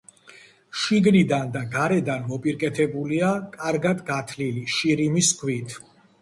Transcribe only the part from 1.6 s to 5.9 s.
გარედან მოპირკეთებულია კარგად გათლილი შირიმის ქვით.